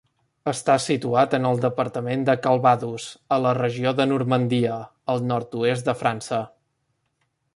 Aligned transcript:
Està 0.51 0.75
situat 0.85 1.35
en 1.37 1.43
el 1.49 1.59
departament 1.65 2.23
de 2.29 2.35
Calvados, 2.47 3.05
a 3.37 3.39
la 3.43 3.53
regió 3.59 3.93
de 4.01 4.09
Normandia, 4.13 4.81
al 5.15 5.23
nord-oest 5.33 5.91
de 5.91 5.97
França. 6.03 6.41